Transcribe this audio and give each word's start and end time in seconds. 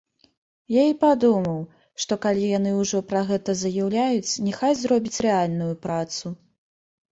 Я 0.75 0.83
і 0.91 0.95
падумаў, 1.03 1.59
што, 2.05 2.17
калі 2.23 2.47
яны 2.57 2.71
ўжо 2.79 3.03
пра 3.13 3.21
гэта 3.29 3.57
заяўляюць, 3.61 4.41
няхай 4.49 4.73
зробяць 4.83 5.21
рэальную 5.29 5.71
працу. 5.87 6.37